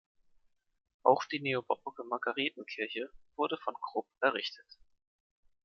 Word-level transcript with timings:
Auch 1.03 1.25
die 1.25 1.39
neobarocke 1.39 2.03
Margaretenkirche 2.03 3.11
wurde 3.35 3.57
von 3.63 3.75
Krupp 3.79 4.07
errichtet. 4.21 4.65